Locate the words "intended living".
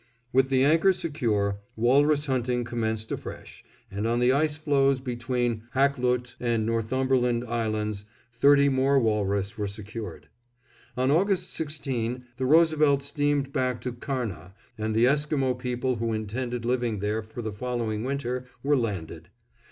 16.13-16.97